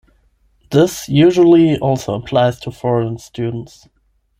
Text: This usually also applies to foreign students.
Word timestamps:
This 0.71 1.07
usually 1.07 1.77
also 1.77 2.15
applies 2.15 2.59
to 2.61 2.71
foreign 2.71 3.19
students. 3.19 3.87